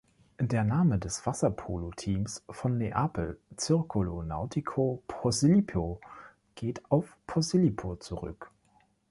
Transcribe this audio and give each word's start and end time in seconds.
Der 0.39 0.63
Name 0.63 0.97
des 0.97 1.27
Wasserpoloteams 1.27 2.43
von 2.49 2.79
Neapel, 2.79 3.39
Circolo 3.55 4.23
Nautico 4.23 5.03
Posillipo, 5.07 6.01
geht 6.55 6.81
auf 6.89 7.15
Posillipo 7.27 7.97
zurück. 7.97 8.49